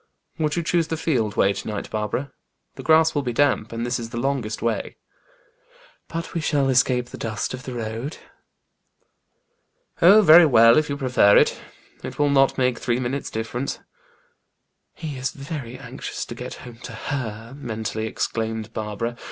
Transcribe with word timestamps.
"Would 0.39 0.55
you 0.55 0.63
choose 0.63 0.87
the 0.87 0.97
field 0.97 1.35
way 1.37 1.53
to 1.53 1.67
night, 1.67 1.91
Barbara? 1.91 2.31
The 2.73 2.81
grass 2.81 3.13
will 3.13 3.21
be 3.21 3.33
damp, 3.33 3.71
and 3.71 3.85
this 3.85 3.99
is 3.99 4.09
the 4.09 4.17
longest 4.17 4.63
way." 4.63 4.95
"But 6.07 6.33
we 6.33 6.41
shall 6.41 6.69
escape 6.69 7.09
the 7.09 7.19
dust 7.19 7.53
of 7.53 7.61
the 7.61 7.75
road." 7.75 8.17
"Oh, 10.01 10.23
very 10.23 10.47
well, 10.47 10.79
if 10.79 10.89
you 10.89 10.97
prefer 10.97 11.37
it. 11.37 11.61
It 12.01 12.17
will 12.17 12.31
not 12.31 12.57
make 12.57 12.79
three 12.79 12.99
minutes' 12.99 13.29
difference." 13.29 13.77
"He 14.95 15.17
is 15.19 15.29
very 15.29 15.77
anxious 15.77 16.25
to 16.25 16.33
get 16.33 16.55
home 16.65 16.77
to 16.79 16.93
her!" 16.93 17.53
mentally 17.55 18.07
exclaimed 18.07 18.73
Barbara. 18.73 19.17